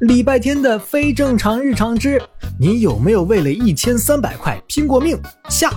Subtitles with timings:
[0.00, 2.20] 礼拜天的非正常日常之，
[2.60, 5.18] 你有没有为了一千三百块拼过命？
[5.48, 5.70] 下，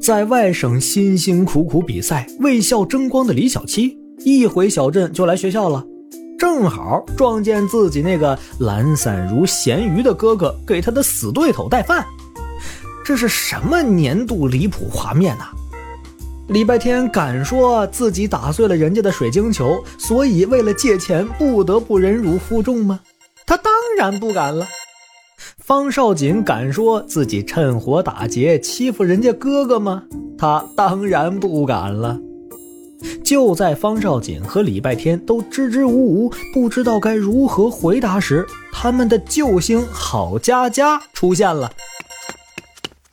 [0.00, 5.84] 在外省辛辛苦苦比赛为校争光的李小七，一回小镇就来学校了，
[6.38, 12.02] 正好撞见自己那个懒散如咸鱼的哥哥给他的死对头带饭，
[13.04, 15.50] 这是什么年度离谱画面呐！
[16.48, 23.00] 礼拜天敢说自己打碎了人家的水晶球，所以为了借钱不得不忍辱负重吗？
[23.46, 24.66] 他当然不敢了。
[25.58, 30.02] 方少锦敢说自己趁火打劫欺负人家哥哥吗？
[30.36, 32.18] 他当然不敢了。
[33.24, 41.72] 就在方少锦和礼拜天都支支吾吾，不知道该如何回答时，他们的救星郝佳佳出现了。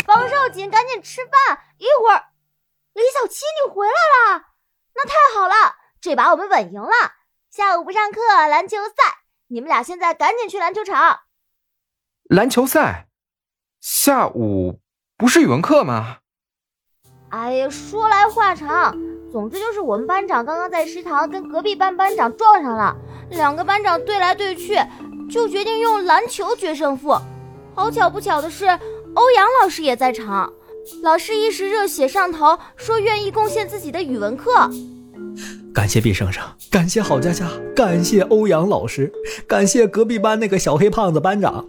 [0.06, 2.31] 方少锦，赶紧吃饭，一会儿。
[2.94, 4.44] 李小七，你回来了，
[4.96, 6.92] 那太好了，这把我们稳赢了。
[7.50, 8.94] 下午不上课，篮球赛，
[9.48, 11.22] 你们俩现在赶紧去篮球场。
[12.24, 13.08] 篮球赛，
[13.80, 14.82] 下午
[15.18, 16.18] 不是语文课吗？
[17.30, 18.94] 哎呀，说来话长，
[19.32, 22.94] 总之就是我们班长刚刚在食堂跟隔壁班班长撞上了，
[23.30, 24.78] 两个班长对来对去，
[25.30, 27.18] 就决定用篮球决胜负。
[27.74, 28.68] 好巧不巧的是，
[29.16, 30.52] 欧阳老师也在场。
[31.04, 34.70] 老师一时热血上头，说愿意贡献自己的语文课。
[35.74, 39.12] 感谢毕生生，感谢郝佳佳，感谢欧阳老师，
[39.48, 41.66] 感谢隔壁班那个小黑胖子班长。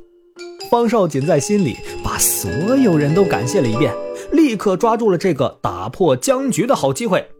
[0.70, 3.94] 方少锦在心里把所有人都感谢了一遍，
[4.32, 7.30] 立刻抓住了这个打破僵局的好机会。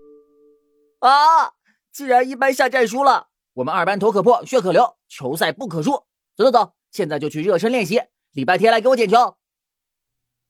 [1.01, 1.53] 啊！
[1.93, 5.93] 既然一班下战书了，我们二班头可破，血可流，球赛不可输。
[6.37, 8.01] 走走走，现在就去热身练习。
[8.33, 9.37] 礼拜天来给我捡球。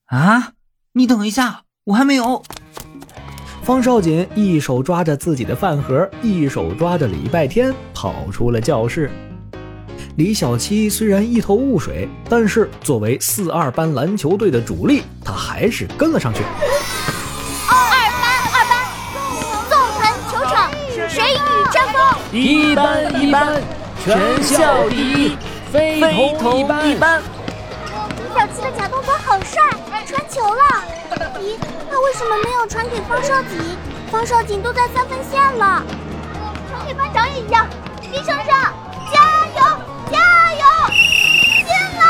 [0.05, 0.53] 啊！
[0.95, 2.43] 你等一下，我还没有。
[3.63, 9.09] 方少锦一手抓着自己的饭盒，一手抓着礼拜天，跑出了教室。
[10.17, 16.43] 李小七虽然一头雾水，但是作为四二班篮球队的主力，他还是跟了上去。
[17.67, 17.75] 二
[18.21, 18.85] 班，二班，
[19.71, 20.71] 纵横球场，
[21.09, 21.37] 谁与
[21.73, 22.39] 争锋？
[22.39, 23.59] 一班，一班，
[24.05, 25.37] 全校第一，
[25.71, 25.99] 非
[26.37, 27.23] 同一班。
[28.53, 29.63] 李小七的假动作好帅。
[30.05, 30.83] 传球了！
[31.39, 31.57] 咦，
[31.89, 33.57] 他为什么没有传给方少锦？
[34.11, 35.83] 方少锦都在三分线了。
[36.69, 37.67] 传给班长也一样。
[38.11, 39.19] 李生生，加
[39.55, 39.79] 油，
[40.11, 40.19] 加
[40.53, 40.93] 油！
[41.65, 42.03] 进了！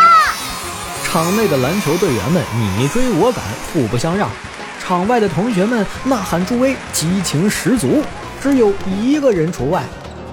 [1.05, 2.43] 场内的篮球队员们
[2.77, 4.27] 你追我赶，互不相让；
[4.81, 8.03] 场外的同学们呐喊助威，激情十足。
[8.41, 9.83] 只有一个人除外，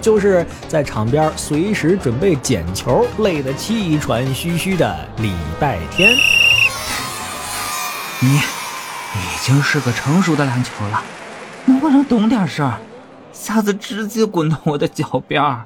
[0.01, 6.17] 就是在场边随时准备捡球、累得气喘吁吁的礼拜天。
[8.21, 11.03] 你已经是个成熟的篮球了，
[11.65, 12.79] 能不能懂点事儿？
[13.33, 15.65] 下次直接滚到我的脚边儿。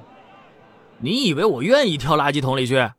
[0.99, 2.91] 你以为我愿意跳垃圾桶里去？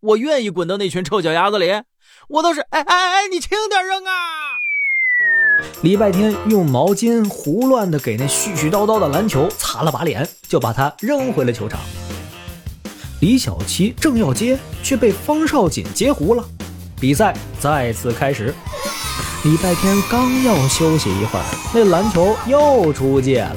[0.00, 1.82] 我愿意滚到那群臭脚丫子里？
[2.28, 2.60] 我倒是……
[2.70, 4.53] 哎哎哎，你轻点扔啊！
[5.82, 11.78] 礼拜天用毛巾胡乱的给那絮絮叨叨的篮球擦了把脸，就把它扔回了球场。
[13.20, 16.44] 李小七正要接，却被方少锦截胡了。
[17.00, 18.54] 比赛再次开始。
[19.44, 21.44] 礼拜天刚要休息一会儿，
[21.74, 23.56] 那篮球又出界了。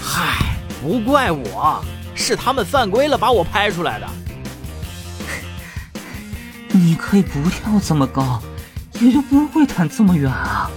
[0.00, 4.06] 嗨，不怪我，是他们犯规了，把我拍出来的。
[6.70, 8.40] 你可以不跳这么高，
[9.04, 10.70] 也就不会弹这么远啊。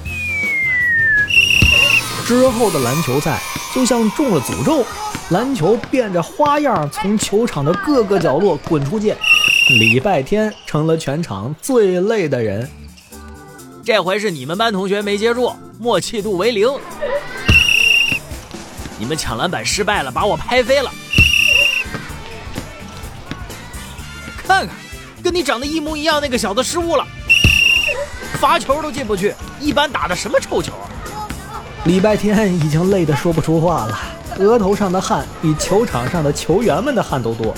[2.26, 3.40] 之后的篮球赛
[3.74, 4.86] 就像中了诅咒，
[5.30, 9.16] 篮球变着花样从球场的各个角落滚出界，
[9.70, 12.70] 礼拜天成了全场最累的人。
[13.86, 16.68] 这回是你们班同学没接住，默契度为零。
[19.00, 20.92] 你们抢篮板失败了，把我拍飞了。
[24.46, 24.76] 看看，
[25.24, 27.08] 跟你长得一模一样那个小子失误了，
[28.38, 29.34] 罚球都进不去。
[29.60, 30.86] 一班打的什么臭球啊？
[31.86, 34.00] 礼拜天已经累得说不出话了，
[34.40, 37.54] 额头上的汗比球场上的球员们的汗都多。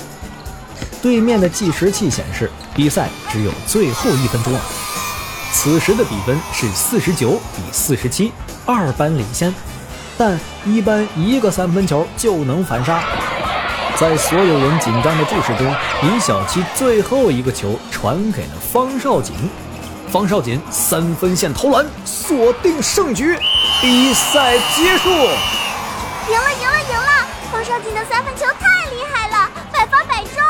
[1.02, 4.54] 对面的计时器显示，比赛只有最后一分钟。
[5.52, 8.32] 此时的比分是四十九比四十七，
[8.66, 9.54] 二班领先，
[10.18, 13.02] 但一班一个三分球就能反杀。
[13.96, 19.34] 在所有人紧张的注视中，李小七最后一个球传给了方少锦，
[20.12, 23.38] 方少锦三分线投篮，锁定胜局，
[23.80, 25.10] 比赛结束。
[25.10, 27.28] 赢了，赢了，赢了！
[27.52, 30.42] 方少锦的三分球太厉害了，百发百中。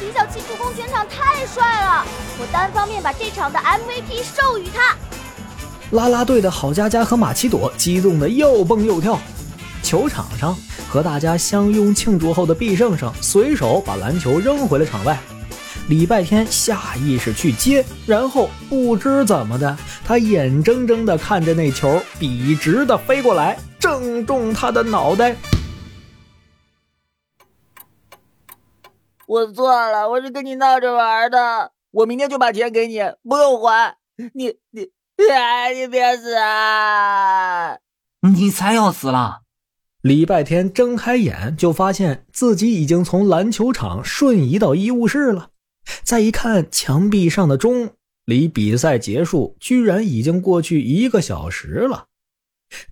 [0.00, 2.04] 李小七助攻全场太帅了，
[2.40, 4.96] 我单方面把这场的 MVP 授予他。
[5.96, 9.16] 啦啦队的郝佳佳和马奇朵激动的又蹦又跳。
[9.80, 10.56] 球场上
[10.88, 15.16] 和大家相拥庆祝后的毕胜胜随手把篮球扔回了场外。
[15.88, 25.36] 礼拜天下意识去接，然后不知怎么的，他眼睁睁地看着那球笔直的飞过来，正中他的脑袋。
[29.26, 33.94] 我错了，我是跟你闹着玩的，我明天就把钱给你，不用还。
[34.32, 34.88] 你你
[35.30, 37.76] 哎，你别死啊！
[38.22, 39.40] 你才要死了！
[40.00, 45.48] 礼拜天睁开眼就发现自己已经从篮球场瞬移到医务室了。
[46.02, 47.90] 再一看墙壁上的钟，
[48.24, 52.06] 离比赛结束居然已经过去一个小时了。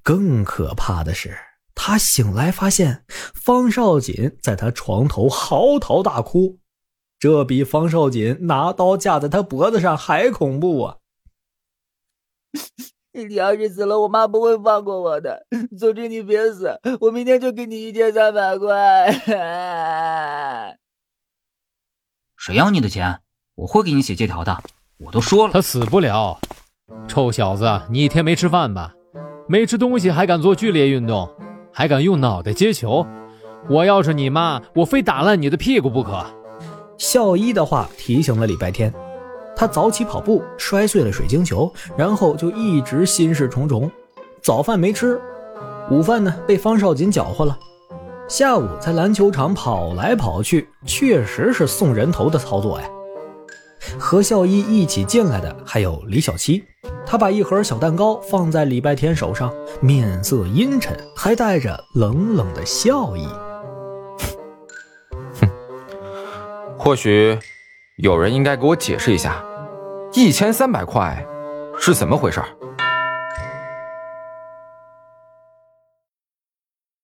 [0.03, 1.37] 更可怕的是，
[1.75, 6.59] 他醒来发现方少锦在他床头嚎啕大哭，
[7.19, 10.97] 这比方少锦拿刀架在他脖子上还恐怖啊！
[13.13, 15.47] 你要是死了，我妈不会放过我的。
[15.79, 19.11] 总之你别死，我明天就给你一千三百块。
[22.45, 23.21] 谁要你的钱？
[23.55, 24.65] 我会给你写借条的。
[24.99, 26.41] 我都说了，他死不了。
[27.07, 28.93] 臭小子，你一天没吃饭吧？
[29.47, 31.33] 没吃东西还敢做剧烈运动，
[31.73, 33.07] 还敢用脑袋接球？
[33.71, 36.21] 我要是你妈，我非打烂你的屁股不可。
[36.99, 38.93] 校医的话提醒了礼拜天，
[39.55, 43.89] 他早起跑步摔碎了水晶球，然后就一直心事重重。
[44.43, 45.21] 早饭没吃，
[45.93, 47.57] 午饭呢被方少锦搅和了。
[48.33, 52.89] 下午在篮球场跑来跑去，确实是送人头的操作呀。
[53.99, 56.65] 和校医一起进来的还有李小七，
[57.05, 59.53] 他把一盒小蛋糕放在礼拜天手上，
[59.83, 63.29] 面色阴沉，还带着冷冷的笑意。
[65.39, 65.51] 哼，
[66.79, 67.39] 或许
[67.97, 69.45] 有人应该给我解释一下，
[70.15, 71.23] 一千三百块
[71.79, 72.41] 是怎么回事。